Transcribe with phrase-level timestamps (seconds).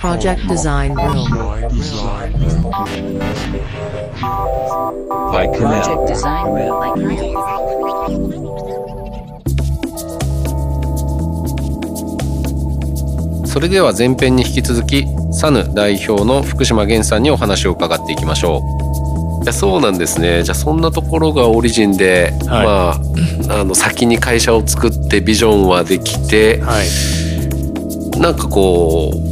[0.00, 1.28] Project Design Room.
[5.30, 5.76] by Canal.
[5.76, 6.70] Project Design Room.
[13.46, 18.62] それでは前編に引き続きサヌ代表の福島源さんにお話を伺っていきましょ
[19.40, 23.00] ういやそうなんですねじゃあそんなところがオリジンで、まあ
[23.50, 26.88] あの先に会社を作ってビジョンはできてはい
[28.20, 29.29] なんかこう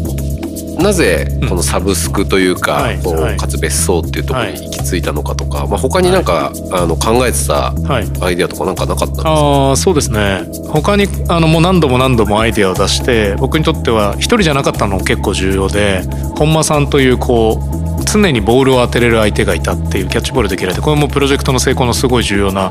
[0.79, 3.23] なぜこのサブスクというか、こうはい。
[3.23, 8.11] はいかつ別荘っていうところに行き着いたのかとか、まあ、他になんか、あの考えてたはい。
[8.21, 9.31] アイデアとかなんかなかったんですか？
[9.31, 10.43] ああそうですね。
[10.69, 16.03] 他にあのもう何度も何度もアイデアを出して僕にとっては一人じゃなかったのも結構重要で
[16.37, 17.59] 本間さんというこ
[18.01, 20.85] う常にボールを当てれる相手がいたっていうキャッチボールできる相手。
[20.85, 22.71] これもプロジェクトの成功のすごい重要な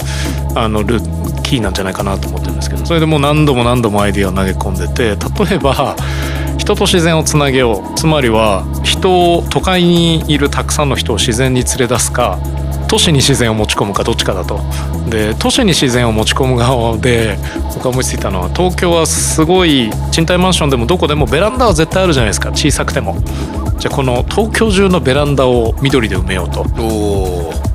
[0.55, 0.99] あのル
[1.43, 5.15] キーなんじゃないかなと思ってるんですけどそれでもう何度も何度もアイデアを投げ込んでて
[5.49, 5.95] 例えば
[6.57, 7.95] 人と自然をつなげよう。
[7.95, 12.39] つまりは人を都会にいるたくさんの人を自然に連れ出すか
[12.87, 14.59] 都市に自然を持ち込むかどっちかだと。
[15.09, 17.37] で都市に自然を持ち込む側で
[17.73, 22.51] 僕が思いついたのは東京はすごい賃貸マンションでもどこでもベランダは絶対あるじゃないですか。
[22.51, 23.17] 小さくても。
[23.77, 26.65] じゃあこの東京中のベランダを緑で埋めようと。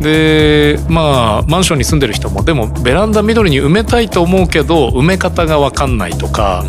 [0.00, 2.42] でまあマンションに住んでる人も。
[2.42, 6.64] でもベランダ緑に埋めたいと思うけど埋め方が分かんないとか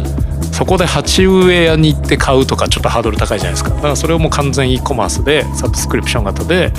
[0.54, 3.72] そこで鉢植え屋に行って買うとかちょっとハードル高いじゃないですか。
[3.72, 6.72] だからそれをもう完全 e コマースでサブスクリプション型で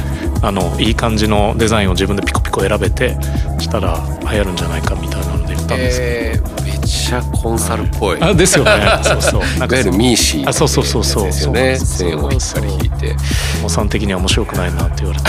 [0.43, 3.17] あのいい感じのデザインを自分でピコピコ選べて
[3.59, 3.99] したら
[4.31, 6.54] 流行るんじゃないかみたいなので言ったんですけえー、
[6.85, 8.71] ちゃコンサルっぽい、ど、あですよね。
[9.03, 9.41] そう そう。
[9.41, 10.49] いわゆるミーシー。
[10.49, 11.05] あそうそうそう。
[11.05, 11.53] そうですよ。
[11.53, 13.17] ね線を引っ張り引いて。
[13.65, 15.25] おさん的には面白くないなって言われて。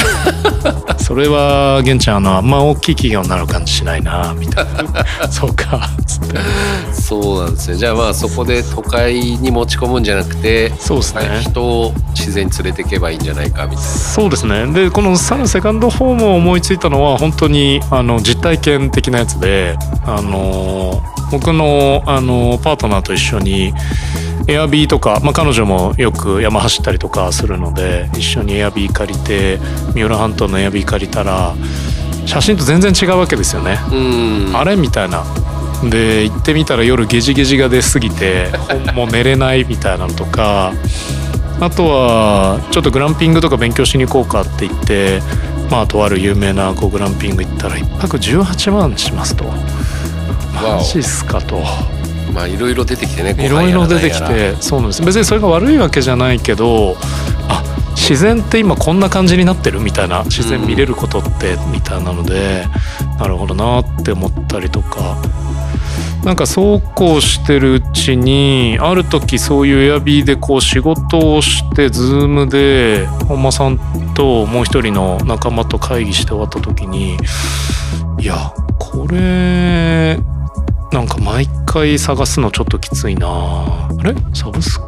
[1.03, 5.05] それは玄ちゃんあのあんま大きい企業になる感じしないなみたいな。
[5.29, 5.89] そうか。
[6.05, 6.39] つって。
[6.91, 11.21] そうなんですねじゃあまあそこで都会に持ち込むんじゃなくてそうですね。
[11.41, 13.89] 人を自然に連れていけばいいんじゃないかみたいな。
[13.89, 14.65] そうですね。
[14.73, 21.01] でこのサルセカンドホームを思いついたのは本当にあの実体験的なやつであの
[21.35, 23.73] 僕のあのパートナーと一緒に
[24.47, 29.59] エアビーとか、まあ、彼女もよく山走ったりとかするので一緒にエアビー借りて
[29.93, 31.53] 三浦半島のエアビー借りたら
[32.25, 33.77] 写真と全然違うわけですよね。
[33.91, 35.25] うんあれみたいな。
[35.83, 38.47] で行ってみたら夜ゲジゲジが出過ぎて
[38.95, 40.71] もう寝れないみたいなのとか
[41.59, 45.19] あとはちょっとグランピングとか勉強しに行こうかって言って
[45.69, 49.45] まあとある有名なこうグランピング行ったら1泊18万しますと。
[50.55, 51.61] わマジっすかと。
[52.33, 55.01] まあいろいろ出てきてねいろいろ出てきてそうなんです。
[55.03, 56.97] 別にそれが悪いわけじゃないけど
[57.47, 57.63] あ
[57.95, 62.65] 自然って今こんな感じになってるみたいな自然見れることってみたいなので、
[63.19, 65.17] なるほどなって思ったりとか。
[66.25, 73.77] なんかそうこうしてるうちにある時そういうエアビーでこう仕事をしてズームで本間さん
[74.15, 77.15] ともう一人の仲間と会議して終わった時に
[78.19, 80.17] いやこれ
[80.95, 83.27] なんか毎回探すのちょっときついな。
[83.27, 84.15] あれ？
[84.33, 84.85] サブスク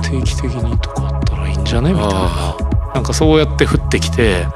[0.00, 1.92] で定期的にとかあったらいいんじゃね？
[1.92, 2.56] みたいな。
[2.94, 4.46] なんかそうやって降ってきて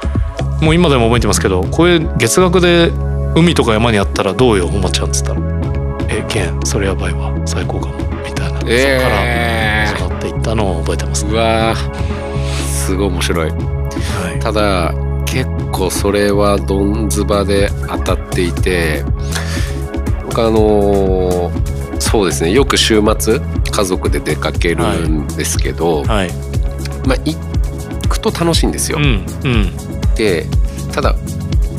[0.62, 2.92] もう今でも覚えてますけどこれ月額で
[3.34, 5.40] 海とか山にあったらどうよほまちゃんっつったら
[6.08, 7.34] 「えケンそれやばいわ。
[7.44, 11.76] 最高かも」みたいな、えそこから育っていったのを覚えてますうわー。
[12.68, 13.50] すごい面白い。
[13.50, 13.56] は
[14.36, 14.38] い。
[14.38, 19.02] ただ結構それはどんずばで当たっていて
[20.36, 22.52] 僕あのーそうですね。
[22.52, 23.41] よく週末
[23.72, 26.30] 家族で出かけるんですけど、はい。
[27.06, 27.34] まあ行
[28.08, 28.98] くと楽しいんですよ。
[28.98, 29.72] うんうん。
[30.14, 30.47] で
[30.92, 31.16] ただ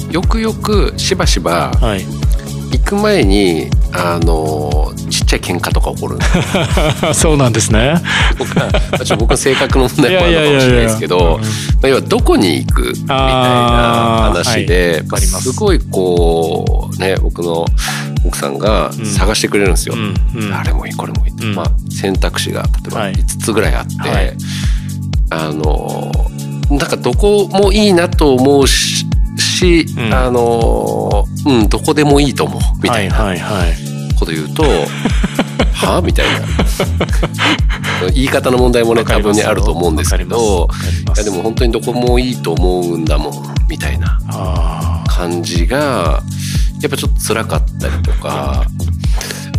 [0.09, 2.03] よくよくしばしばはい。
[2.72, 6.18] 行く前にあのーちっちゃい喧嘩とか起こる
[7.16, 7.95] そうなんですね。
[8.38, 11.39] 僕はまあちょっと僕の性格の問題もあるのかもしれないですけど
[11.84, 13.13] 要はどこに行くみたいな
[14.34, 17.66] 話で、はいすごいこうね僕の
[18.25, 19.95] 奥さんが探してくれるんですよ。
[20.53, 23.13] あれもいいこれもいいまあ、選択肢が例えばはい。
[23.13, 24.38] 5つぐらいあって、はい。
[25.30, 26.12] あの
[26.69, 29.06] なんかどこもいいなと思うし
[30.12, 32.62] あのうんどこでもいいと思う。
[32.81, 33.75] みたいなはいはいはい。
[34.18, 34.63] こと言うと、
[35.74, 36.47] はみたいな。
[38.13, 40.68] 言い方の問題もね多分ねあると思うんですけど
[41.15, 43.33] いやでも本当にどこもいいと思うんだもん。
[43.69, 46.21] みたいなあ感じが
[46.81, 48.65] やっぱちょっと辛かったりとか。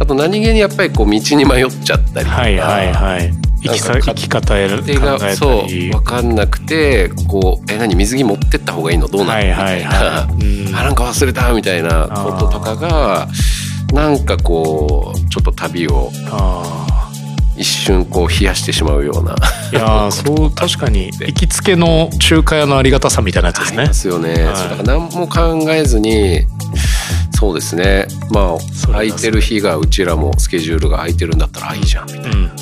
[0.01, 3.33] あと何気にやっぱりこう道に迷っちゃったりとか、ーはいはいはい。
[3.61, 9.09] 生き方へ考手がそうり分かんなくてこうえ何水着持ってった方がいいの？
[9.09, 13.27] どうなの、はいはいみたいな、あなんか忘れたみたいなこととかが
[13.93, 17.11] なんかこうちょっと旅をあ
[17.57, 19.35] 一瞬こう冷やしてしまうような。
[19.73, 23.93] いやーそう確かに 行きつけの中華屋のありがたさみたいなやつですね。
[23.93, 24.29] すよね。
[24.29, 24.37] はい。
[24.45, 26.47] だから何も考えずに。
[27.39, 28.09] そうですね。
[28.33, 32.31] まあ空いてる日がうちらもスケジュールが空いてるんだったらあいいじゃんみたいな。
[32.31, 32.53] うんうん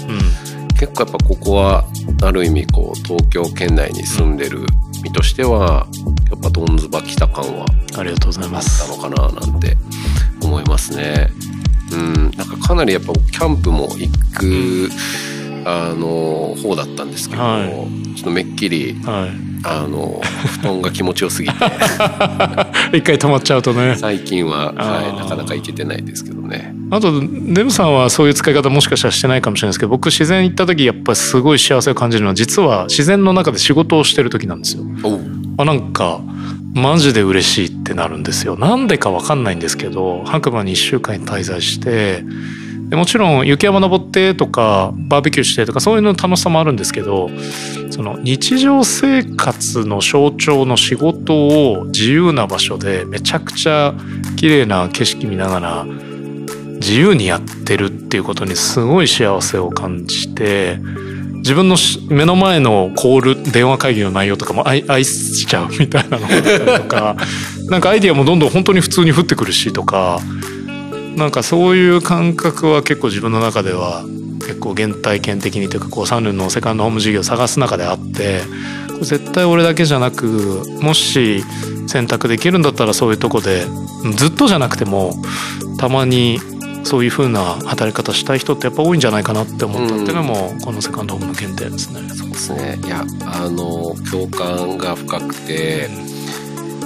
[0.79, 1.87] 結構やっぱここは
[2.23, 4.67] ある意味こう東京圏内に住んでる
[5.03, 5.87] 身としては
[6.31, 7.65] やっぱどんずば来た感は
[7.97, 8.87] ありがとうございます。
[8.87, 9.75] たのかななんて
[10.43, 11.31] 思いますね。
[11.93, 14.91] うん、なんかかなりやっぱキャンプも行く、
[15.69, 17.67] あの方だったんですけど、は
[18.15, 19.29] ちょっとめっきりは
[19.65, 20.21] あの
[20.61, 21.59] 布団が気持ちよすぎてい。
[22.99, 23.97] 一回止まっちゃうとね。
[23.99, 26.73] 最近は、はい、なかなか行けてないですけどね。
[26.93, 34.85] あとデブさんはそういう使い方もしかしたらしてないかもしれないですけど僕自然行った時やっぱりすごい幸せを感じるのは実は自然の中で仕事をしてる時なんですよ。
[35.57, 36.21] あなんか
[36.75, 38.57] マジで嬉しいってなるんですよ。
[38.57, 42.23] なんでかわかんないんですけど白馬に1週間滞在して
[42.89, 47.29] でもちろん雪山登ってとかバーベキューしてとかそういうの楽しさもあるんですけど
[47.91, 53.95] その日常生活の象徴の仕事を自由な場所でめちゃくちゃ
[54.37, 60.79] 綺麗な景色見ながら自由にやってるっていうことにすごい幸せを感じて
[61.39, 61.77] 自分の
[62.09, 67.17] 目の前のコール電話会議の内容とかも愛愛しちゃうみたいなのとか
[67.69, 70.21] なんかアイディアもどんどん本当に普通に降ってくるしとか
[71.17, 74.05] なんかそういう感覚は結構自分の中では
[74.41, 78.43] 結構原体験的にというかこうサンルのセカンドホーム事業を探す中であって
[79.01, 81.43] 絶対俺だけじゃなくもし
[81.89, 83.65] 選択できるんだったらそういうとこで
[84.17, 85.15] ずっとじゃなくても
[85.79, 86.39] たまに
[86.85, 92.09] そういう風な働き方したい人ってやっぱ多いんじゃないかなって思ったっていうのもこのセカンドホームの原点ですね。
[92.15, 92.79] そうですね。
[92.85, 95.89] いや、あの、共感が深くて、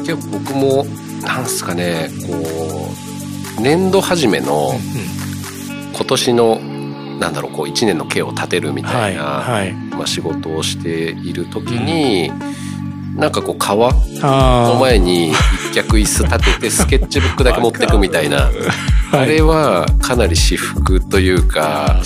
[0.06, 0.87] 結構僕も、
[1.23, 3.10] なんすかね、こう、
[3.58, 4.73] 年度始めの
[5.93, 6.61] 今年の、
[7.19, 9.73] なんだろう、こう、一年の計を立てるみたはいいな、はい。
[9.73, 12.32] まあ、仕事をしている時に、
[13.17, 13.91] なんかこう、川
[14.23, 15.37] あの前に一
[15.75, 18.51] 脚椅子立てて、スケッチブックだけ持ってくみたいな、
[19.12, 22.01] あれはかなり私服というか、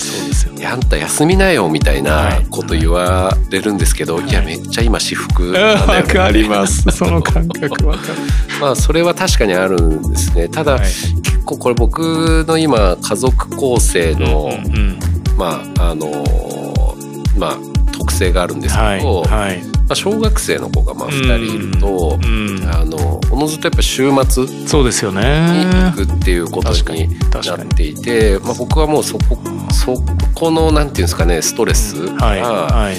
[0.65, 6.89] あんた休みなよみたいなこと言われるんですけど、い、やめっちゃ今私服なんだよわかります。
[6.91, 8.13] その感覚わかる。
[8.59, 10.47] まあそれは確かにあるんですね。
[10.47, 10.81] ただ、はい。
[10.81, 14.51] 結構これ僕の今家族構成の、
[15.37, 16.25] まああの
[17.37, 17.74] まあ
[18.05, 19.63] 特性があるんですけど、はいはい。
[19.63, 25.21] まあ、小学生の子がまあ2人いると、うんあのおのずとやっぱ週末にそうですよね。
[25.95, 29.37] 行くっていうことになっていて、まあ、僕はもうそこ
[29.71, 29.95] そ
[30.33, 32.95] このなんていうんですかねストレスが、はいはい。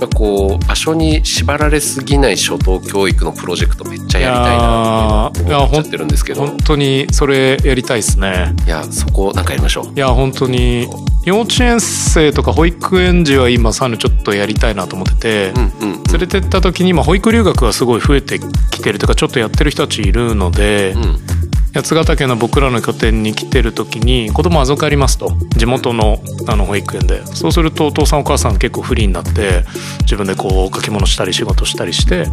[0.00, 6.46] やっぱこう場所に縛られすぎない初等教育のプロジェクトめっちゃやりたいなって思っちゃってるんですけど。
[6.46, 8.54] 本当にそれやりたいですね。
[8.64, 9.92] いやそこなんかやりましょう。
[9.94, 10.88] いや本当に
[11.24, 16.04] 幼稚園生とか保育園児は今サヌちょっとやりたいなと思ってて、うんうんうん。
[16.04, 18.38] 連れてった時に今保育留学がすごい増えて
[18.70, 21.47] きてるとかちょっとやってる人たちいるので、うん
[21.78, 25.30] 八ヶ岳の僕らの拠点に来てる時に子供預かりますと。
[25.56, 27.24] 地元のあの保育園で。
[27.24, 29.62] そうするとお父さんお母さん結構フリーになって
[30.00, 32.26] 自分でこう書き物したり仕事したりして。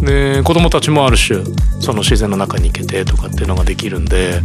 [0.00, 1.44] で子供たちもある種
[1.80, 4.40] その自然の中に行けてとかっていうのができるんで。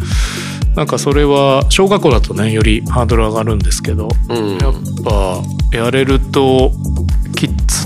[0.75, 4.09] なんかそれは小学校だとねよりハードル上がるんですけど。
[4.27, 4.57] うん。
[4.57, 4.73] やっ
[5.05, 5.41] ぱ
[5.71, 6.71] やれると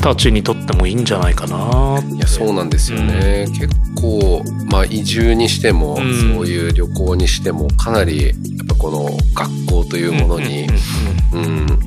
[0.07, 2.02] たちにとってもいいんじゃないかな。
[2.16, 6.35] いやそうなんですよね、結構まあ移住にしても、うん。
[6.35, 8.33] そういう旅行にしてもかなりや
[8.64, 10.68] っぱこの学校というものに、
[11.33, 11.80] うんうんうんうん。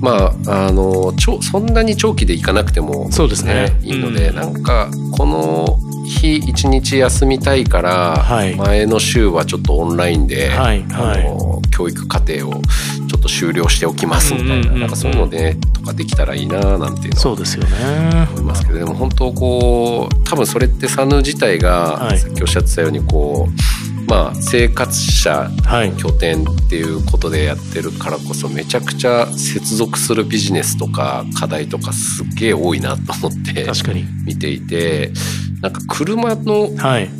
[0.00, 3.76] まああのちょそんなに長期で行かなくても、そうですね。
[3.82, 4.36] いいので、うん。
[4.36, 12.62] なんかこの日一日休みたいから、はい前の週はちょっとオンラインで、はいはいあの教育課程を
[13.08, 18.28] ちょっと終了しておきますみたいな,、なんかそういうので、とかできたらいいななんていうのはそうですよね。
[18.32, 25.92] 思いますけどでも本当こう多分それってサヌ自体が、はいさっきおっしゃってたようにこうまあ生活者はい。
[25.92, 34.04] 拠点っていうことでやってるからこそめちゃくちゃ接続するビジネスとか課題とかすっげえ多いなと思って確かに。
[34.26, 35.12] 見ていて
[35.60, 37.10] なんか車のはい。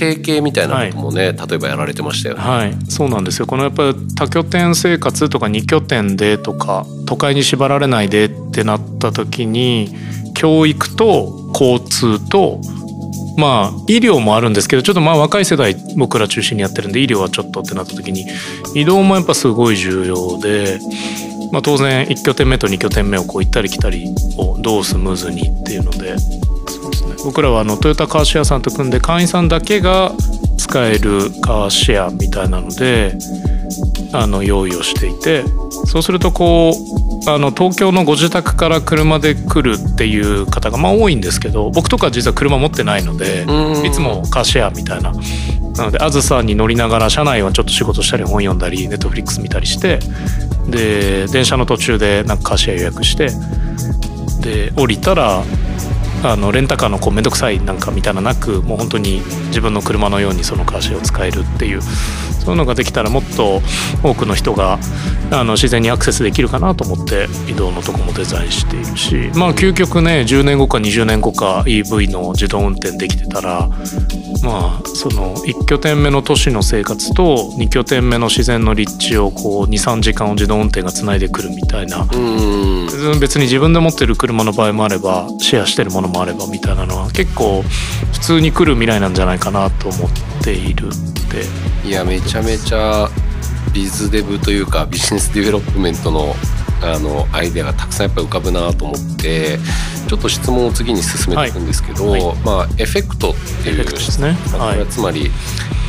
[0.00, 2.40] 提携みたいなこともね、例えばやられてましたよね。
[2.40, 2.74] はい。
[2.88, 3.46] そうなんですよ。
[3.46, 9.94] このやっぱり多拠点生活とか二拠点でとか都会に縛られないでってなった時に
[10.34, 12.60] 教育と交通と
[13.36, 18.26] まあ医療もあるんですけどちょっとまあ若い世代僕ら中心にやってるんで医療はちょっとってなった時に
[18.74, 20.78] 移動もやっぱすごい重要で、
[21.52, 24.06] まあ、当然1拠点目と2拠点目をこう行ったり来たり
[24.38, 26.16] をどうスムーズにっていうので
[27.24, 30.12] 僕らはあのトヨタカーシェアさんと組んで会員さんだけが
[30.58, 33.16] 使えるカーシェアみたいなので
[34.12, 35.44] あの用意をしていて
[35.86, 36.72] そうするとこ
[37.26, 45.12] うあの東京のご自宅から車で来るっていう方がまあ多いんですけど僕とか実は車持ってないのでうんいつもカーシェアみたいな。
[45.76, 50.00] なのであずさに乗りながら車内はちょっと仕事したり本読んだりネットフリックス見たりして
[50.68, 53.30] で電車の途中でなんかカーシェア予約して
[54.42, 55.42] で降りたら
[56.22, 61.80] あのレンタカーのこう面倒くさいなんかみたいななくもう本当に自分の車のようにそのカーシェアを使えるっていう
[62.40, 63.60] そういうのができたらもっと
[64.02, 64.78] 多くの人が
[65.30, 73.68] あの自然にアクセスできるかなと思って移動のとこもデザインしているしまあ究極ね10年後か20年後か EV の自動運転できてたら
[74.42, 83.20] まあその1拠点目の都市の生活と2拠点目の自然の立地をこう23時間を自動運転がつないでくるみたいなうん。
[83.20, 87.62] 別に自分で持ってる車の場合もあればシェアしてるものもあればみたいなのは結構
[88.12, 90.90] 普通に来る未来なんじゃないかなと思っているっ
[91.82, 91.88] て。
[91.88, 93.08] いやめちゃめちゃ
[93.72, 96.34] biz dev というか business development の
[96.82, 99.58] あのアイデアがたくさんやっぱり浮かぶなと思って
[100.08, 102.24] ちょっと質問を次に進めていくんですけど、はい。
[102.24, 102.36] はい。
[102.38, 104.32] まあエフェクトっていうですね。
[104.58, 104.76] はい。
[104.76, 105.30] れはつまり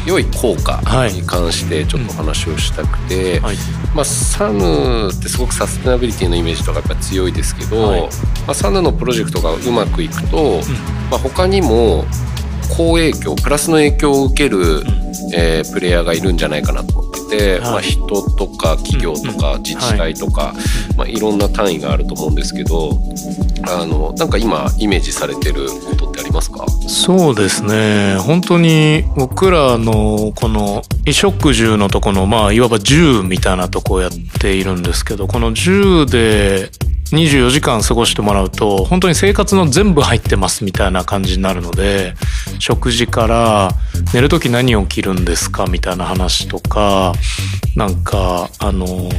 [0.06, 3.56] 良い効果に関してちょっとお話をしたくて、はい。
[3.96, 8.02] まあ、サヌってすごくサステナビリティのイメージとかやっぱ強いですけど、はい。
[8.02, 8.08] ま
[8.48, 10.60] あ、サヌのプロジェクトがうまくいくと、
[11.10, 12.06] まあ、他にも
[12.70, 14.84] 好影響プラスの影響を受ける、
[15.34, 17.72] えープレイヤーがいるんじゃないかなと思ってて、はい。
[17.72, 20.54] まあ、人とか企業とかうん自治体とか、
[20.94, 20.98] い。
[20.98, 22.98] まあ、いろんな単位があると思うんですけど
[23.64, 26.66] あのなんか今イメージされてることってありますか？
[26.88, 28.18] そうですね。
[28.18, 36.70] 本当に僕らのこの衣食住のとこのまあいわば銃みたいなとこをやっているんですけどこの銃で
[37.12, 42.14] 24時間過ごしてもらうと本当に生活の全部入ってますみたいな感じになるので
[42.60, 43.72] 食事から
[44.14, 45.66] 寝る時何を着るんですか？
[45.68, 47.14] みたいな話とか
[47.76, 49.10] なんかあの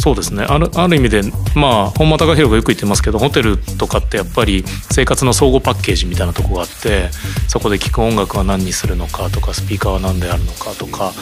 [0.00, 0.44] そうですね。
[0.44, 1.22] あるある意味で
[1.54, 7.10] まあ本間隆弘がよく言ってますけどホテルとかってやっぱり生活の総合パッケージみたいなとこがあって
[7.48, 11.12] そこで聴く音楽は何にするのかとかスピーカーは何であるのかとか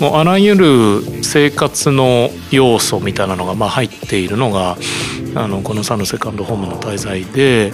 [0.00, 4.76] もうあらゆる生活の要素みたいなのがまあ入っているのが
[5.34, 7.72] あのこのサンのセカンドホームの滞在で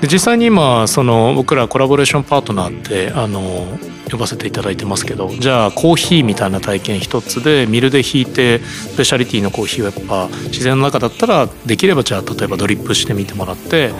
[0.00, 3.64] で実際に今その僕らコラボレーションパートナーってあの
[4.10, 13.92] 呼ばせていただいてますけどじゃあコーヒーみたいな体験一つでミルで引いてスペシャリティのコーヒーをやっぱ自然の中だったらできればじゃあ例えばドリップしてみてもらって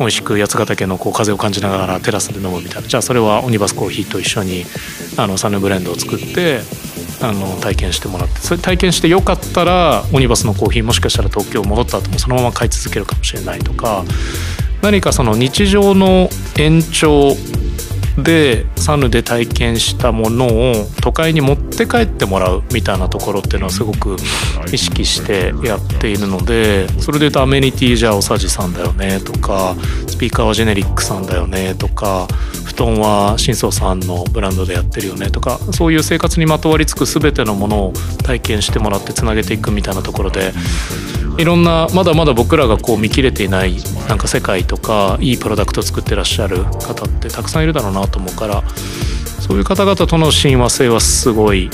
[0.00, 2.88] 美味しく八ヶ岳のこう風を感じながらテラスで飲むみたいな。
[2.88, 4.64] じゃあそれはオニバスコーヒーと一緒に
[5.16, 6.62] あのサヌブレンドを作って
[7.22, 14.04] あの体験してもらってそれ体験してよかったらオニバスのコーヒーもしかしたら東京戻った後もそのまま買い続けるかもしれないとか
[14.82, 17.34] 何かその日常の延長
[18.18, 24.16] でサヌで体験したものを都会に持って帰ってもらうみたいなところっていうのはすごく
[24.72, 29.76] 意識してやっているのでそれで言うとアメニティじゃあおさじさんだよねとか
[30.06, 32.26] スピーカーはジェネリックさんだよねとか
[32.64, 37.92] 布団は新装さんのブランドでやってるよねとかそういう生活にまとわりつく全てのものを
[38.24, 40.52] 体験してもらってつなげていくみたいなところで
[41.38, 43.76] いろんなまだまだ僕らがこう見切れていない
[44.08, 48.62] なんか世界とかいいプロダクトを作ってらっしゃる方ってたくさんいるだろうなと思うから
[49.40, 51.70] そういう方々との親和性はすごい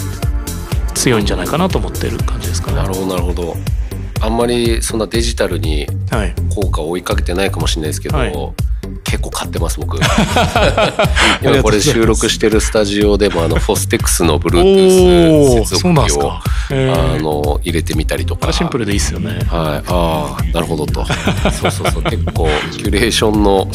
[0.95, 2.77] 強いんじゃないかなと思ってる感じですかね。
[2.77, 3.57] なるほどなるほど。
[4.21, 8.68] あんまりそんなデジタルにはい、効果を追いかけてないかもしれないですけど、はい
[9.11, 9.99] 結構買ってます僕。
[11.43, 18.53] 今これ収録してるスタジオでもあのフォステックスのお Bluetooth お接続機をあーの入れてみたりとか。
[18.53, 19.31] シンプルでいいですよね。
[19.31, 19.41] はい、
[19.87, 21.05] ああなるほどと。
[21.53, 22.03] そうそうそう。
[22.03, 23.69] 結構キュレーションの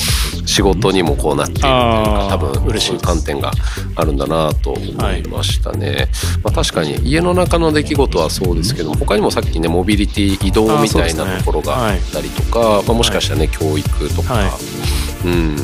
[0.45, 3.51] 仕事にもこうなっているというか多分嬉しい観点が
[3.95, 6.09] あるんだなと思いましたね、
[6.43, 15.55] まあ、確かに家の中の出来事はそうですけども他にもさっきねモビリティ移動みたいなところがあったりとか、まあ、もしかしたらね、教育とか、はいうん。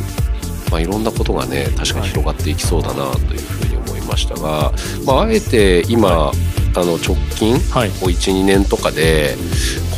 [0.72, 4.72] まあ、いろんなことがね確かに広がっていきそうだなというふうに思いましたが、
[5.04, 6.32] まあ、あえて今、あ
[6.76, 7.90] の直近はい。
[7.90, 9.36] 12年とかで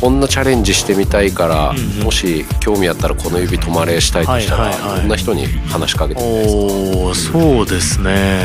[0.00, 2.04] こんなチャレンジしてみたいから、うんうん。
[2.04, 5.00] もし興味あったらこの指止まれしたいとしたら、はいはいはい。
[5.00, 8.42] どんな人に話しかけておおそうですね。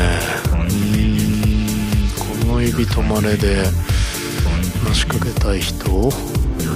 [0.48, 0.64] うー
[2.44, 2.48] ん。
[2.48, 3.64] この指止まれで
[4.84, 6.12] 話しかけたい人？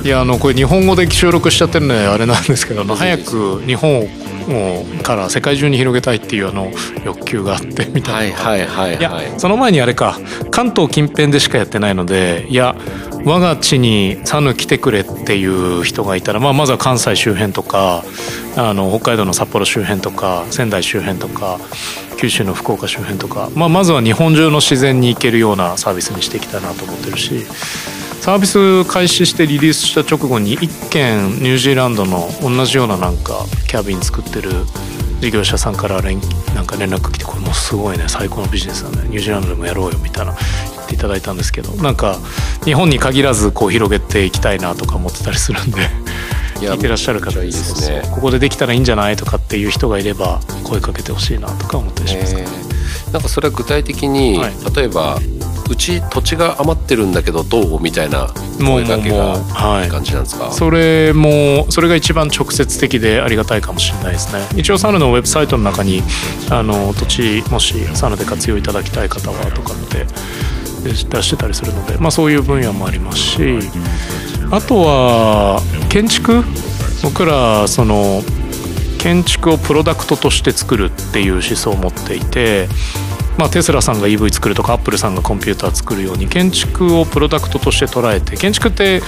[0.03, 4.07] いやあのこれ日本語で収録しちゃってるんであれなんですけど早く日本を
[5.03, 6.71] から世界中に広げたいっていうあの
[7.05, 8.55] 欲求があってみたいな。
[8.57, 9.01] いはいはいい。
[9.01, 10.19] やはいその前にあれか。
[10.51, 12.75] 関東近辺でしかやってないのでいや
[13.23, 18.03] 我が地にサヌ来てくれっていう人がいたら、まあ、まずは関西周辺とか
[18.57, 21.59] あの北海道の札幌周辺とか仙台周辺とか
[22.17, 27.45] 九州の福岡周辺とか、まあ、まずは日本中の自然に行けるようなサービスにしていきたいなと思ってるし
[28.21, 34.51] サービス開始してリリースした直後に一件ニュージーランドの同じようななんかキャビン作ってる
[35.21, 36.21] 事業者さんから連
[36.53, 40.33] なんか連絡来てこれもうすごいね最高のビジネスだねニュージーランドでもやろうよみたいな
[40.75, 42.19] 言っていただいたんですけどなんか
[42.63, 45.77] 日本に限らずこう広げていきたいなとか思ってたりするんで
[46.57, 48.03] 聞いてらっしゃる方いいですね。
[48.13, 52.45] ここでできたらいいんじゃないとかっていう人がいれば声かけてほしいなとか思ったりします、ね、
[53.11, 55.17] なんかそれは具体的に、はい、例えば
[55.71, 57.81] うち土地が余ってるんだけどどう？
[57.81, 58.27] みたいな
[58.59, 59.37] 声かけが
[59.83, 59.89] いい。
[59.89, 64.45] 感じなんですか、はい、それもそれが一番直接的でありがたいかもしれないですね。
[64.59, 66.03] 一応サヌのウェブサイトの中に
[66.49, 67.05] あの土
[67.41, 70.05] 地もしサヌで活用いただきたい方はとかって
[70.83, 73.59] 出してたりするので、まあ、そういう分野もありますし
[74.51, 76.43] あとは建築？
[77.03, 78.21] 僕らその
[78.99, 82.67] 建築をプロダクトとして作るっていう思想を持っていて
[83.41, 89.01] まあ、テスラさんが EV 作るとかアップルさんがコンピューター作るように建築をプロダクトとして捉えて建築って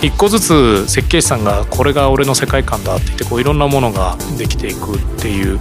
[0.00, 5.60] 一個ずつ設計士さんがこれが俺の世界観だって言ってこういろんなものができていくっていう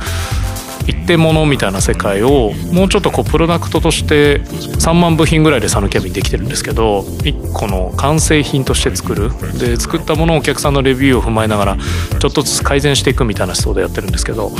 [0.87, 9.31] 一点物みたいな世界をもうちょっとこうプロダクトとして3万部品ぐらいでサヌキャビンできてるんですけど1個の完成品として作る。
[9.57, 11.77] で作ったものをお客さんのレビューを踏まえながら
[12.19, 14.51] ちょっとずつ改善していくみたいな思想でやってるんですけど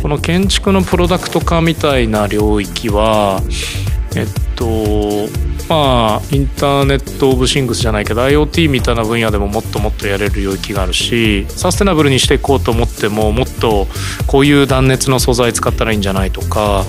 [0.00, 3.40] この建築のプロダクト化みたいな領域は
[4.16, 4.64] えっと
[5.70, 13.86] まあインターネット・オブ・シングスじゃないけど IoT みたいな分野でももっともっとやれる領域があるしサステナブルにしていこうと思ってももっと
[14.26, 16.84] こういう断熱の素材使ったらいいんじゃないとか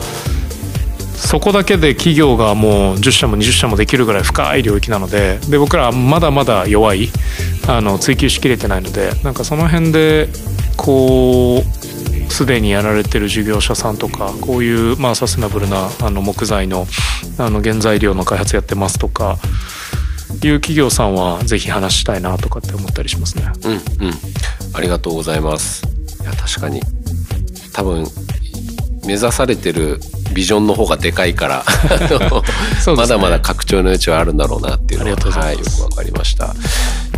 [1.16, 7.10] そこだけで企業がもう10社も20社もできるぐらい深い領域なのでで僕らはまだまだ弱い
[7.68, 10.28] あの追求しきれてないのでなんかその辺で
[10.76, 11.81] こう
[12.32, 16.88] すでにやられてる事業者さんとかこういうまあサステナブルなあの木材の
[17.38, 19.38] あの原材料の開発やってますとか
[20.44, 23.52] いう企業さんはぜひ話したいなとかって思ったりしますね。
[23.66, 24.14] うんうん、
[24.74, 25.84] ありがとうございます。
[26.22, 26.82] いや確かに
[27.74, 28.06] 多分
[29.06, 30.00] 目指されてる
[30.34, 31.66] ビジョンの方がでかいから
[32.00, 36.56] ね、まだまだ拡張の余地はあるんだろうなっていうのは、はい、よくわかりました。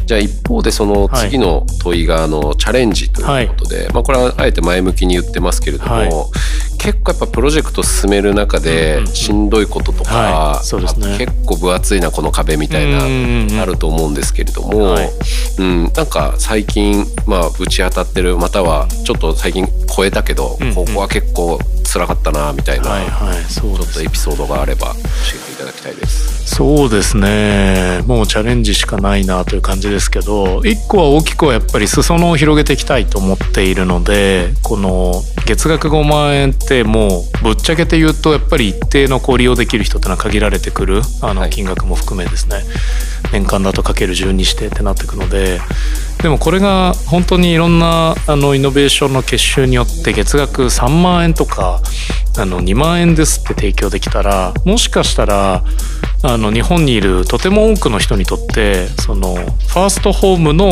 [0.06, 6.10] じゃあ一方でその次の問いがあのチャレンジということで、はい、まあこれはあえて前向きに言ってますけれども、はい、
[6.84, 14.98] 結構やっぱプロジェクト進める中でしんどいこととか、結構分厚いなこの壁みたいなあると思うんですけれども、
[15.60, 19.66] うん、なんか最近まあぶち当たってるまたはちょっと最近
[19.96, 21.58] 超えたけど、ここは結構
[21.92, 24.94] 辛かったなみたいな、はいはい、ちょっとエピソードがあれば教
[25.36, 26.56] えていただきたいです。
[26.56, 28.02] そうですね。
[28.06, 35.14] もうチャレンジしかないなという感じですけど一個は大きくはやっぱり裾野を広げていきたいと思っているのでこの
[35.46, 42.66] 月額5万円ってもうぶっちゃけて言うとやっぱり一定のこう利用できる人ってのは限られてくるあの金額も含めですね、はい、
[43.34, 45.60] 年間だとかける12してってなっていくので。
[46.24, 51.82] でもこれが本当にいろんなあのイノベーションの結集によって月額3万円とか
[52.38, 55.66] あの2万円ですって提供できたらもしかしたら
[56.24, 60.72] あの日本にいるとても多くの人にとってそのファーストホームの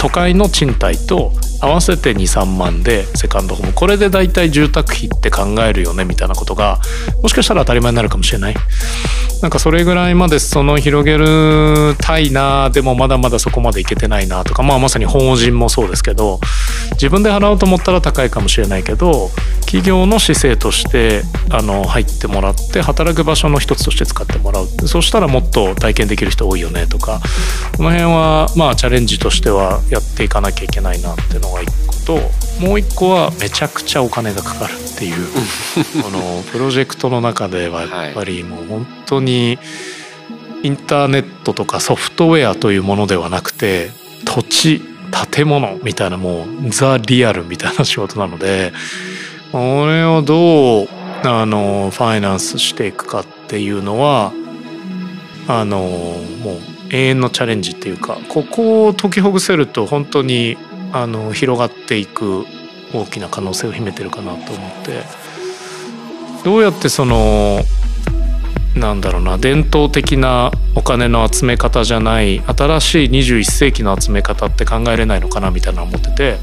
[0.00, 3.72] 都会の賃貸と合わせて23万でセカンドホーム。
[3.72, 6.78] これで大体住宅費って考えるよねみたいなことが
[7.22, 8.54] もしかしたら当たり前になるかもしれない。
[9.42, 16.40] なんかそれぐらいまでその広げるたいなでもまだまだそこまでいけてないなとかまあまさに法人もそうですけど
[16.92, 24.66] 自分で払おうと思ったら高いかもしれないけど企業の姿勢としてあの入ってもらって働く場所の一つとして使ってもらう。
[24.88, 27.20] そしたらもっと体験できる人多いよねとか。
[27.76, 32.20] この辺はまあチャレンジとしてはやっていかなきゃいけないなっていうのが一個と
[32.66, 35.26] もう一個はめちゃくちゃお金がかかるっていう
[36.02, 39.58] このプロジェクトの中ではやっぱりもう本当に
[40.62, 43.90] インターネットとかソフトウェアというものではなくて
[44.24, 44.82] 土地
[45.32, 48.72] 建物みたいなもうザ・リアルみたいな仕事なので
[49.52, 50.88] これをどう
[51.24, 54.32] あのファイナンスしていくかっていうのは
[55.46, 56.58] あのもう
[56.90, 60.56] 永遠のチャレンジっていうかここを解きほぐせると本当に
[60.92, 62.46] あの広がっていく
[62.94, 65.28] 大きな可能性を秘めてるかなと思って。
[66.44, 67.60] どうやってその
[68.78, 76.38] なんだろうな伝統的なお金の集め方じゃない新しい21世紀の集め方って考えれないのかなみたいな思ってて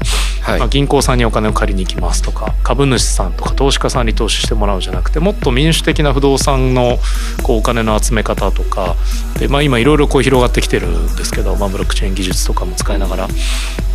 [0.46, 0.58] はい。
[0.60, 6.98] まあ、銀行さんにお金を借りに行きますとか株主さんとか投資家さんに投資してもらうじゃなくてもっと民主的な不動産の
[7.42, 8.94] こうお金の集め方とか
[9.40, 13.28] で、まあ、今いろいろこう広がってきてるんですけど、まあ、ブロックチェーン技術とかも使いながら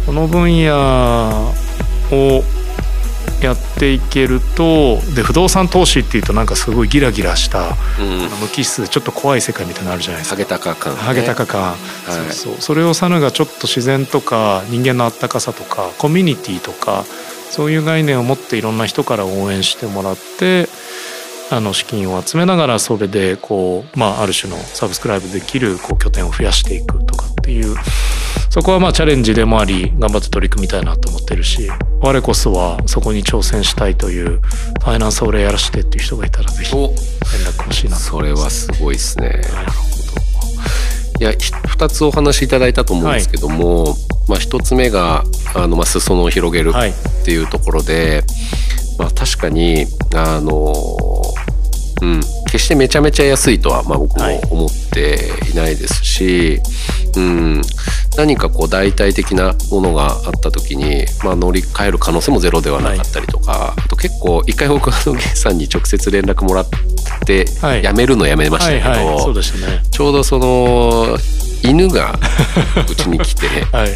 [0.05, 1.53] この分野
[2.11, 2.43] を
[3.41, 8.19] やっていけるとで不動産投資っていうとなんかすごいギラギラしたうん。
[8.39, 10.35] 無機質でちょっと怖い世界みたいなのあるじゃないですか。
[10.35, 11.75] ハゲタカ感、ね、ハゲタカ感、は
[12.29, 12.33] い。
[12.33, 12.61] そうそう。
[12.61, 17.03] それをサヌがちょっと自然とか人間のあったかさとかコミュニティとか
[17.49, 20.67] そういう概念を持っていろんな人から応援してもらって
[21.51, 27.75] あの資金を集めながらそれでこう、まあ、ある種のサブスクライブできるこう拠点を増やしていくとかっていう
[28.49, 31.69] そこはまあチャレンジでもあり頑張って取り組みたいなと思ってるし
[32.01, 39.29] 我こそはそこに挑戦したいというファイナンスを俺やらしてっていう人がいたらぜひ連お絡欲しいなとそれはすごいですね。
[39.29, 39.91] なるほ
[41.21, 43.95] いやひ2つお話しいただいたと思うんですけども、
[44.27, 46.89] まあ、1つ目があの、まあ、裾野を広げるどはい。
[46.89, 48.23] っていうところで、
[48.97, 50.73] まあ、確かにあの、
[52.01, 54.41] うん、決してめちゃめちゃ安いとは、まあ、僕もはい。
[54.49, 56.59] 思っていないですし、
[57.15, 57.61] うん、
[58.17, 66.69] 何かこう代替的なものがあった時に、まあ、乗り換える可能性もゼロではなかったりとか、あと結構一回僕あのゲンさんに直接連絡もらっ
[67.25, 67.83] て、はい。
[67.83, 69.33] やめるのやめましたけど、
[69.89, 71.17] ちょうどその
[71.63, 72.19] 犬が
[72.89, 73.89] うちに来て はい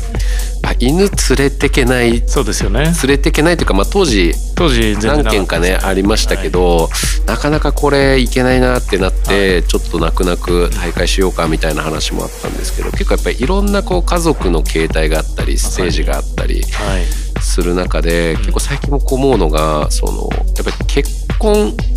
[0.65, 2.23] あ犬連れてけない。
[2.28, 2.86] そうですよね。
[2.86, 6.89] 連れてけないというか、まあ、当時当時何件かねありましたけど、
[7.28, 17.25] なかなかこれいけないなってなって、ちょっと泣く泣く大会しようかみたいな話もあったんですけど結構やっぱりいろんなこう家族の形態があったりステージがあったりはい。
[17.41, 21.24] する中で結構最近もこう思うのがそのやっぱり結婚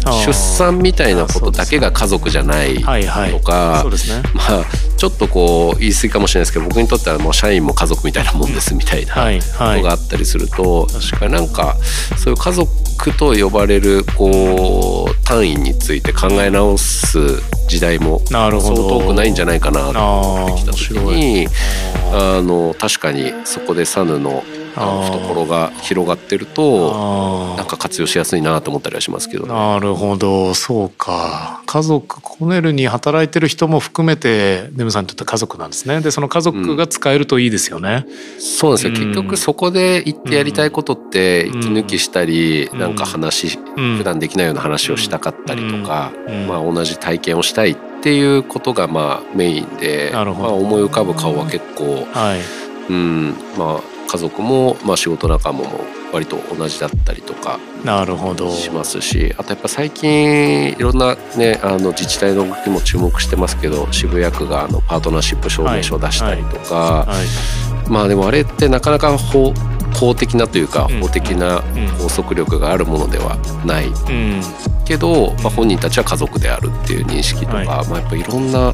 [0.05, 3.31] あー出産みたいなことだけが家族じゃないはいはい。
[3.33, 3.85] とか
[4.35, 4.65] まあ
[4.97, 9.19] ちょっとこう言い過ぎかもしれないですけど僕にとってはもう社員も家族みたいなもんですみたいなこ
[9.59, 11.77] とがあったりすると、確かなんか
[12.17, 17.19] そういう家族と呼ばれるこう単位について考え直す
[17.69, 18.21] 時代も
[18.61, 21.47] そう遠くないんじゃないかなと思ってきた時に
[22.13, 24.43] あの確かにそこでサヌの
[24.79, 29.53] 懐が広がってるとあなんか活用しやすいなと思ったりはしますけどね。
[29.53, 30.55] なるほど。
[30.55, 31.63] そうか。
[31.67, 36.01] 家族コネルに働いてる人も含めてネムさんにとって家族なんですね。
[36.01, 38.07] でその家族が使えるといいですよね、
[38.39, 39.13] そうなんですよ、うん。
[39.13, 41.59] 結局そこで行ってやりたいことってうん。
[41.59, 42.79] 息抜きしたり、うん。
[42.79, 43.97] なんか話、うん。
[43.97, 46.47] 普段できないような話をしたかったりとか、うん。
[46.47, 52.41] まあ、同じ体験をしたいっていうことがまあメインで、まあ、思い浮かぶ顔は結構、はい。
[52.93, 53.35] うん。
[53.59, 55.81] まあ、家族も、まあ、仕事仲間も
[56.13, 58.51] 割と同じだったりとかなるほど。
[58.51, 67.05] しますしあとやっぱ最近いろんな、ね、あの自治体の動きも注目してますけど渋谷区があのパートナーシップ証明書を出したりとか。
[67.07, 67.07] は
[67.87, 67.91] い。
[67.91, 69.55] まあでもあれってなかなか法
[69.99, 71.01] 公的なというかうん。
[71.01, 71.89] 法的なうん。
[71.99, 74.43] 拘束力があるものではないうん
[74.85, 77.67] けど、まあ、本人たちは家族であるっていう認識とか、はい。
[77.67, 78.73] まあ、やっぱいろんな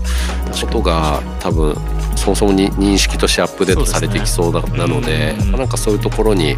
[0.61, 1.77] ことが多分
[2.25, 6.57] そもそもに認識としてアップデートされてきそうなのでなんかそういうところに、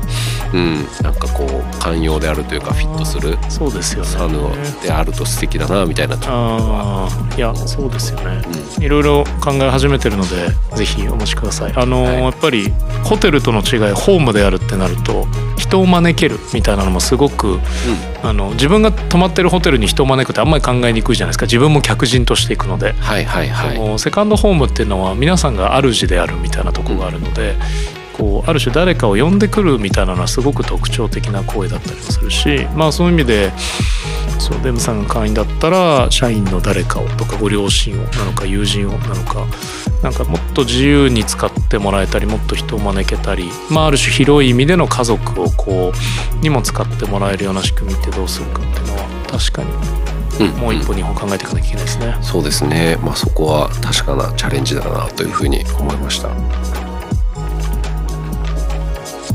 [0.54, 4.08] うん、なんかこう寛容であるというかフィットするそうですよね。
[4.08, 4.38] サヌ
[4.80, 8.42] であると素敵だなみたいなああいやそうですよね。
[8.78, 8.84] うん。
[8.84, 11.72] いろいろ考え始めてるのでぜひお待ちください。
[11.74, 12.22] あのーはい。
[12.22, 15.26] やっぱりホテルとの違いホームであるってなると
[15.56, 17.58] 人を招けるみたいなのもすごく
[18.22, 21.46] あの自分が泊まってるホテルに人を招くってあんまり考えにくいじゃないですか。
[21.46, 23.98] 自分も客人としていくので、はいはいはい。
[23.98, 27.56] セカンドホームっていうのは皆さんが主であるみたいなとこがあるので、
[28.16, 33.52] こうある種誰かを呼んでくるみたいなのはすごく特徴的な行為だったりもするしまあそういう意味で
[34.38, 39.46] そうデムさんが会員だったら社員の誰かをとかご両親をなのか友人をなのか
[40.02, 45.92] なんかもっと自由に使ってもらえたりもっと人を招けたり、まあ、ある種広い意味での家族をこ
[46.34, 52.16] うにも使ってもらえるような仕組みってどうするかっていうのは確かにもう一歩二歩考えていかなきゃいけないですね。
[52.22, 56.28] そうですね、まあ、そこは確かなチャレンジだなというふうに思いました。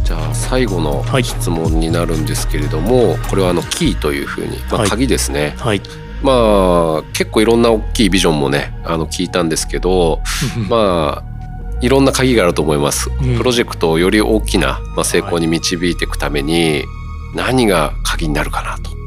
[0.03, 1.23] じゃあ最後のはい。
[1.23, 4.89] 質問になるんですけれども、これはあのキーというふうに、まあ、はい。
[4.89, 5.81] 鍵ですね、はい、
[6.21, 10.21] まあ結構いろんな大きいビジョンもねあの聞いたんですけど
[10.69, 11.31] まあ
[11.81, 13.37] いろんな鍵があると思います、ん。
[13.37, 16.83] プロジェクトをより大きな、まあ、成功に導いていくために
[17.33, 19.00] 何が鍵になるかなと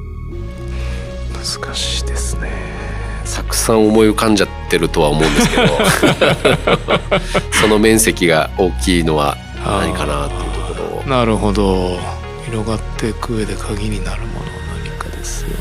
[1.44, 2.50] 難しいですね。
[3.36, 7.20] たくさん思い浮かんじゃってるとは思うんですけど
[7.60, 11.04] その面積が大きいのは何かなっていうところを。
[11.06, 11.98] なるほど。
[12.46, 14.46] 広がっていく上で鍵になるものは
[14.84, 15.54] 何かですよね。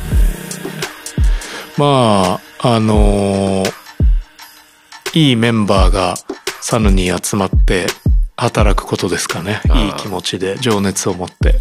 [1.78, 3.64] まああの
[5.14, 6.16] いいメンバーが
[6.62, 7.88] サヌに集まって
[8.38, 9.62] 働くことですかね。
[9.76, 11.60] いい気持ちで情熱を持って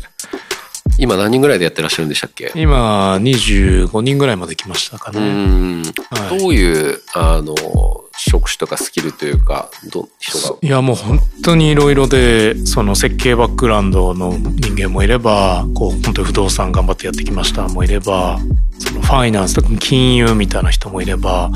[0.98, 2.52] 今何人ぐらいでやってらっしゃるんでしたっけ？
[2.54, 5.82] 今25人ぐらいまで来ましたかうね、ん。
[5.82, 5.90] は
[6.34, 6.38] い。
[6.38, 7.54] どういうあの
[8.16, 10.56] 職種とかスキルというかど人が？
[10.62, 18.38] いやもう本当にいろいろでその設計バックグラウンドの人間もいればこう本当に不動産頑張ってやってきましたもいれば
[18.78, 21.50] そのファイナンスとか金融みたいな人もいれば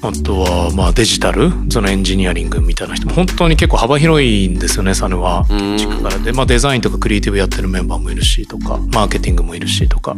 [0.00, 1.50] あとはまあデジタル？
[1.70, 3.14] そのエンジニアリングみたいな人も。
[3.14, 5.44] 本当に結構幅広いんですよねサヌは。
[5.50, 5.76] うん。
[5.76, 10.14] 地区からで、まあ、デザインとかクリエイティブやってるメンバーもいるしとかマーケティングもいるしとか。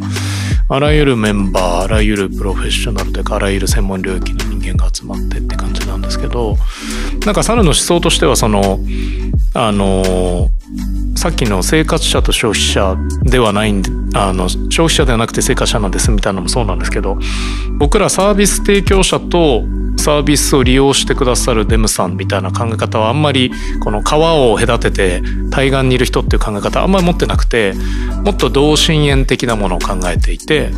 [0.68, 6.56] あらゆるメンバーあらゆるプロフェッショナルというかあらゆる専門領域の人間が集まってって感じなんですけど。
[7.24, 8.80] なんかサヌの思想としてはその
[9.54, 10.50] あの
[11.20, 17.18] さっきの生活者と消費者ではないんであの消費者ではなくて生活者なんですみたいなのもそうなんですけど
[17.78, 19.64] 僕らサービス提供者と
[19.98, 23.52] サービスを利用してくださるデムさんみたいな考え方はあんまり
[23.84, 27.74] この川を隔てて対岸にいる人っていう考え方あんまり持ってなくて
[28.24, 30.70] もっと同心円的なものを考えていて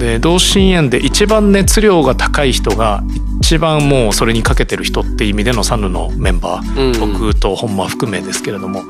[0.00, 3.04] で同心円で一番熱量が高い人が
[3.40, 7.14] 一番もうそれにかけてる人っていう意味でのサヌのメンバー、うん。
[7.14, 8.82] 僕と本間含めですけれども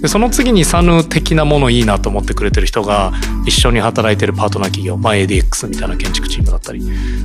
[0.00, 3.12] でその次にサヌ的なものいいなと思ってくれてる人が
[3.46, 6.80] 一緒に働いてるパートナー企業、まあ、ADX みたいな建築チームだったり。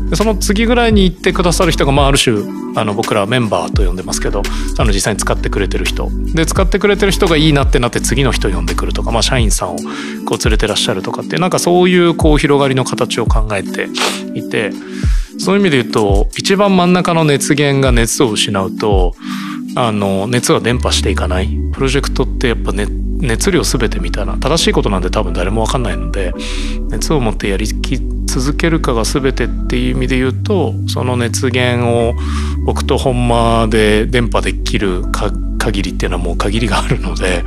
[0.10, 2.38] でその次ぐらいに行ってくださる人が、まあ、ある種
[2.76, 4.44] あの僕らはメンバーと呼んでますけど
[4.76, 6.10] サヌ実際に使ってくれてる人。
[6.34, 9.78] で使ってくれてる人がいいなってなって次の人呼んでくるとか、まあ、社員さんを
[10.26, 13.88] こう連れてらっしゃるとかってなんかそういうこう広がりの形を考えて
[14.34, 14.72] いて
[15.38, 19.16] そういう意味で言うと一番真ん中の熱源が熱を失うと
[19.76, 21.50] あの熱が伝播していかない。
[21.74, 22.88] プロジェクトってやっぱ、ね、
[23.20, 26.34] 熱量全てみたいな正しいことなんて多分誰も分かんないので
[26.90, 32.14] 熱を持ってやりき続けるかが全てっていう意味で言うとその熱源を
[32.66, 37.44] 僕と本間で伝播できるか限りっていうのはもう限りがあるので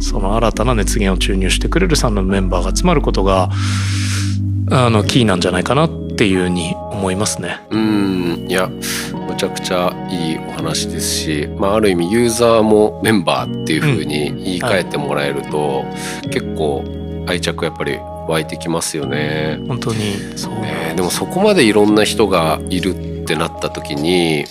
[0.00, 3.50] その新たな熱源を注入してくれる3のメンバーが集まることが
[4.70, 7.60] あのキーなんじゃないかなっていうふうに思いますね。
[7.70, 8.46] うん。
[8.48, 15.84] いやむちゃくちゃいいお話ですし、まあ、ある意味ユーザーもメンバーっていう風に言い換えてもらえると、
[16.30, 16.82] 結構
[17.26, 19.60] 愛着やっぱり湧いてきますよね。
[19.68, 24.46] 本当にそう、ねでもそこまでいろんな人がいるってなった時に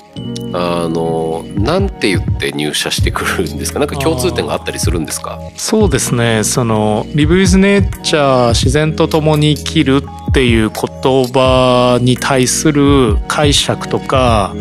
[0.53, 3.79] あのなんて言って入社してくるんですか？
[3.79, 5.39] なんか共通点があったりするんですか？
[5.55, 6.43] そうですね。
[6.43, 10.03] その「リブ・イズ・ネイチャー自然と共に生きる」
[10.37, 14.53] っていう言葉に対する解釈とか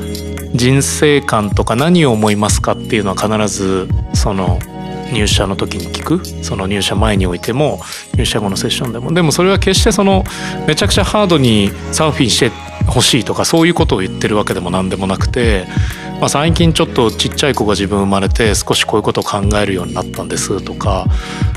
[0.55, 4.59] 人生観とか何を思いますかっていうのは必ずその
[5.13, 6.25] 入社の時に聞く。
[6.43, 7.81] その入社前においても
[8.17, 9.13] 入社後のセッションでも。
[9.13, 10.25] でもそれは決してその
[10.67, 12.51] めちゃくちゃハードにサーフィンして
[12.87, 15.67] ほしいとかそういうことを言ってるわけでも何でもなくて、
[16.21, 21.07] まあ、最近ちょっとちっちゃい子が自分生まれて少しこういうことを考えるようになったんですとか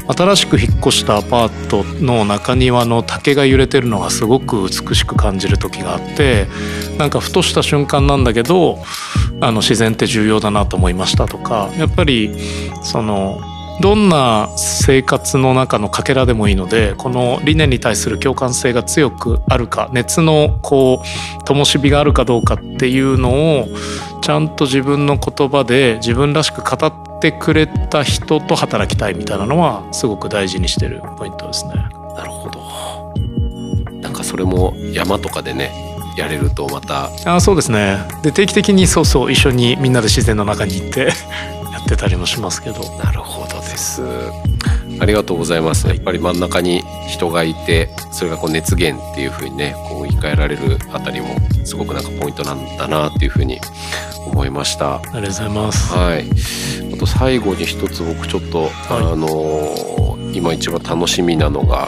[0.08, 6.48] 新しく引っ越したアパートの中庭の竹が揺れてるのがすごく美しく感じる時があって
[6.98, 8.84] なんかふとした瞬間なんだけど
[9.42, 12.36] あの自然って重要だなと思いましたとかやっぱり
[12.82, 13.42] その
[13.82, 23.68] どんな生活の中のかけらでもいいのでこの理念に対する共感性が強くあるか熱のこう灯火があるかどうかっていうのを
[24.22, 31.74] ちゃんと自分の言葉で自分らしく語ってくれた人と働きたいみたいなのはすごく大事にしてるポイントですね。
[31.74, 32.60] なるほど。
[34.02, 35.72] なんかそれも山とかでね
[36.18, 37.98] やれるとまたあそうですね。
[38.24, 41.08] で定期的にそうそう一緒にみんなで自然の中に行って
[41.72, 42.82] やってたりもしますけど。
[43.04, 43.39] なるほど
[43.80, 44.02] です。
[45.00, 45.88] ありがとうございます。
[45.88, 51.28] やっぱり真ん中に人がいてそれがこう熱源っていう風にねこう言い換えられるあたりも
[51.66, 53.60] すごくなんかポイントなんだなっていう風に
[54.28, 54.98] 思いました。
[54.98, 55.94] ありがとうございます。
[55.94, 56.26] はい。
[56.94, 60.00] あと最後に一つ僕ちょっと、あのー
[60.32, 61.88] 今一番楽しみなのが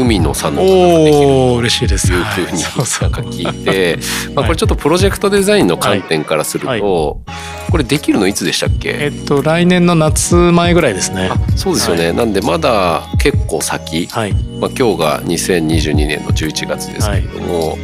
[0.00, 0.68] 海の産能が
[1.04, 2.08] できる嬉しいです。
[2.08, 2.72] というふうになん
[3.10, 3.98] か聞いて、
[4.34, 6.80] まあこれちょっとプロジェクトデザインの観点からすると、はい。
[6.80, 8.96] これできるのいつでしたっけ？
[8.98, 11.28] えっと来年の夏前ぐらいですね。
[11.30, 14.32] あそうですよね、なんでまだ結構先、はい。
[14.32, 17.76] まあ、今日が2022年の11月ですけれども、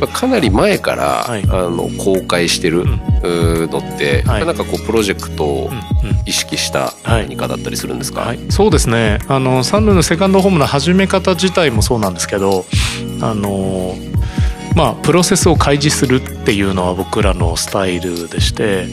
[0.00, 1.42] やっぱかなり前から、はい。
[1.44, 4.46] あの公開してるのって、はい。
[4.46, 5.70] なんかこうプロジェクトを
[6.26, 7.22] 意識したはい。
[7.22, 9.18] 何かだったりするんですか、はい、そうですね。
[9.28, 12.64] あのサンルのセカンドホームの始め方自体もそうなんですけど
[13.20, 13.94] あの
[14.74, 18.86] まあプロセスを開示するっていうのは僕らのスタイルでして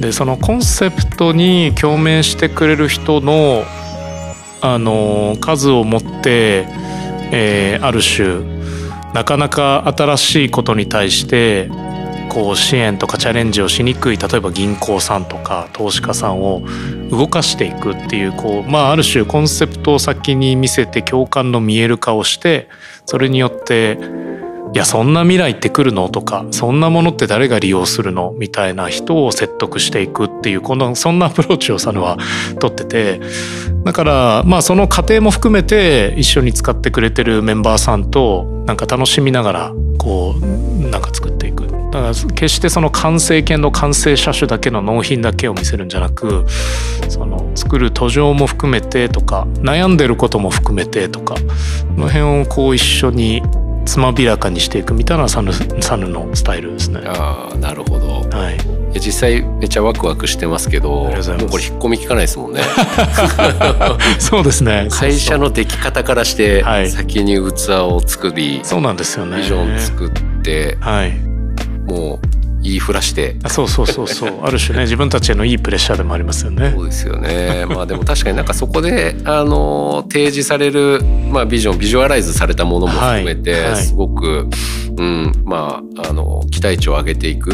[0.00, 3.64] でそのコンセプトに共鳴してくれる人の
[4.60, 6.66] あの数を持って、
[7.30, 8.57] えーある種
[9.14, 11.70] なかなか新しいことに対して
[12.28, 16.62] こう支援とかチャレンジをしにくい例えば銀行さんとか投資家さんを
[17.10, 22.68] 動かしていくっていうこう、まあ、ある種コンセプトを先に見せて共感の見える化をして
[23.06, 23.98] それによって
[24.74, 26.08] いやそんな未来って来るの？
[26.08, 28.32] とかそんなものって誰が利用するの？
[28.36, 32.18] みたいな人を説得していくっていうこのそんなアプローチをサヌは
[32.60, 33.20] 取ってて
[33.84, 41.66] だからまあその過程も含めて一緒に使ってくれてるメンバーさんとなんか楽しみながらこうなんか作っていく。
[41.66, 46.44] だから決してその完成形の完成車種だけの納品だけを見せるんじゃなく
[47.08, 51.40] その作る途上も含めてとか悩んでることも含めてとかこ
[51.96, 53.42] の辺をこう一緒に
[53.88, 57.00] つまびらかにしていくみたいなサヌサヌのスタイルですね。
[57.06, 61.12] ああなるほどはい、実際めっちゃワクワクしてますけどもう
[61.48, 62.60] これ引っ込み効かないですもんね
[64.20, 64.88] そうですね。
[64.90, 69.38] 会社の出来方からしてはい先に器を作り、そうなんですよね。
[69.38, 70.10] ビジョン作っ
[70.42, 71.12] てはい。
[71.90, 74.32] もう言いふらしてあそうそうそうそう。
[74.44, 76.82] ある種ね自分たちへのいいプレッシャーでもありますよねそ。
[76.82, 77.66] うですよね。
[77.68, 84.48] まあでも確かになんかそこであの提示されるまあビジョンビジュアライズされたものも含めて、はいはいすごく
[84.98, 87.52] うんまああの期待値を上げていく。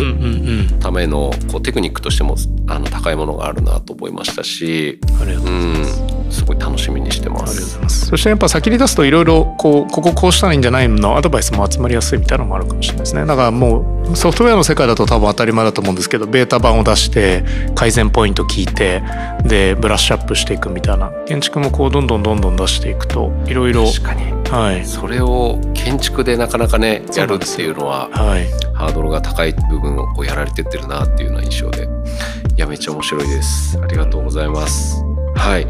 [0.80, 6.02] ためのこうテクニックとしてもあの高いものがあるなと思いましたし、ありがとうございます。
[6.02, 7.82] うんすごい楽しみにしてまありがとうごすざい。
[7.82, 8.06] ます。
[8.06, 11.16] そしてやっぱ先に出すといろいろこうこここうしたらいいんじゃないの？
[11.16, 13.24] アドバイスも集まりやすいみたいなのもあるかもしれないですね。
[13.24, 19.02] だからもうソフトウェアの世界だと多分当たり前だと思うんですけどベータ版を出して改善ポイント聞いて
[19.44, 31.84] でブラッシュアップしていくみたいな建築もこうどんどんどんどん出していくといろいろ確かにはいそれを建築でなかなかねやるっていうのははいハードルが高い部分をこうやられてってるなっていうような印象で
[32.56, 35.02] いやめっちゃ面白いですありがとうございます
[35.36, 35.66] はい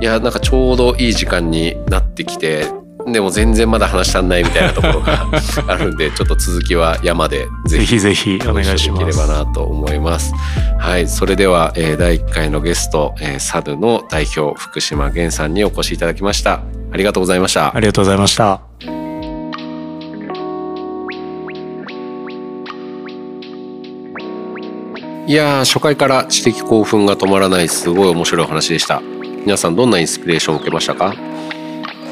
[0.00, 2.66] いやなんかちょうどいい時間になってきて
[3.12, 5.26] でも全然まだ話し足んないみたいなところが
[5.68, 9.28] あるんで ちょっと続きは山でぜぜひひぜひお願いしまご一緒できればす。
[9.28, 10.34] なと思います。
[10.78, 16.60] はい、それでは、えー第1回のゲスト、えー、サドの代表福島源さんにお越しいただきました。
[16.92, 17.74] ありがとうございました。
[17.74, 18.97] ありがとうございました。
[25.28, 29.02] いやー初回から知的興奮が止まらないすごい面白い話でした。
[29.44, 31.14] 皆さんどんなインスピレーションを受けましたか？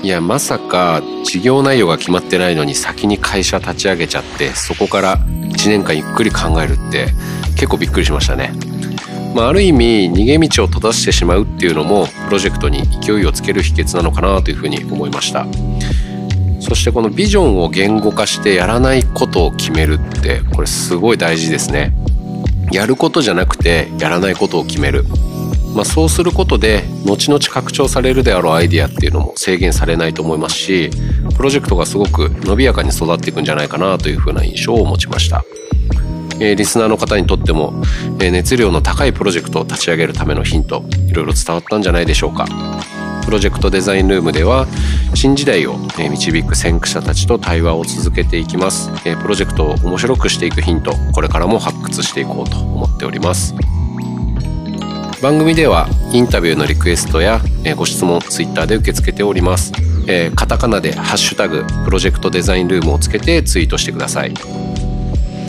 [0.02, 7.06] いやまさか事業内容が決まってないのに先に会社立ち上げちゃってそこから1年間ゆっくり考えるって
[7.54, 8.52] 結構びっくりしましたね。
[9.34, 15.46] まあ、ある意味逃げ道を閉ざしてしまうっていうのもプロジェクトに勢いをつける秘訣なのかなというふうに思いました。
[16.60, 21.96] そしてこのビジョンを言語化してやらないことを決めるってこれすごい大事ですね。
[22.72, 25.04] やることじゃなくてやらないことを決める、
[25.74, 30.90] まあ、そうすることで後々拡張されるであろうアイディアっていうのも制限されないと思いますし
[31.36, 35.44] プロジェクトがすごく伸びやかに育っていくんじゃないかなというふうな印象を持ちました、
[36.40, 37.72] えーリスナーの方にとっても、
[38.20, 42.46] えー熱量の高いプロジェクトを立ち上げるためのヒントいろいろ伝わったんじゃないでしょうか。
[43.26, 44.68] プロジェクトデザインルームでは
[45.14, 48.88] 新時代を導く先駆者たちと対話を続けていきます。
[49.02, 53.52] プロジェクトを面白くしていくヒントこれからも発掘していこうと思っております。
[55.20, 57.40] 番組ではインタビューのリクエストや
[57.76, 59.72] ご質問ツイッターで受け付けております。
[60.06, 64.34] えカタカナでハッシュタグプロジェクトデザインルームをつけてツイートしてください。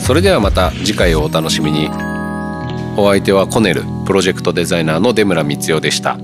[0.00, 1.88] それではまた次回をお楽しみに。
[2.96, 6.18] お相手はコネルプロジェクトデザイナーの出村光代でした。